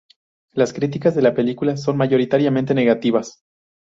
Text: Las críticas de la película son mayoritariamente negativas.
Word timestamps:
Las 0.53 0.73
críticas 0.73 1.13
de 1.13 1.21
la 1.21 1.35
película 1.35 1.77
son 1.77 1.95
mayoritariamente 1.95 2.73
negativas. 2.73 3.43